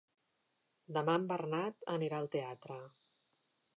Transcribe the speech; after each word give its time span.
Demà 0.95 1.15
en 1.21 1.27
Bernat 1.33 1.87
anirà 1.97 2.23
al 2.23 2.31
teatre. 2.37 2.79